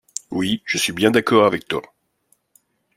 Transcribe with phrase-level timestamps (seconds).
[0.31, 1.83] Oui, je suis bien d'accord avec toi.